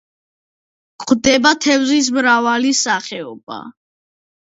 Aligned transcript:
გვხვდება 1.03 1.53
თევზის 1.67 2.11
მრავალი 2.19 2.75
სახეობა. 2.83 3.65